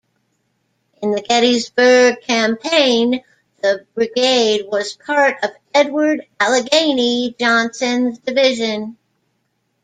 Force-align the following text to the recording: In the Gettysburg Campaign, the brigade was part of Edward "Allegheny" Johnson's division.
In 1.03 1.11
the 1.11 1.21
Gettysburg 1.21 2.21
Campaign, 2.23 3.23
the 3.61 3.85
brigade 3.93 4.65
was 4.67 4.93
part 4.97 5.37
of 5.43 5.51
Edward 5.75 6.25
"Allegheny" 6.39 7.35
Johnson's 7.39 8.17
division. 8.17 8.97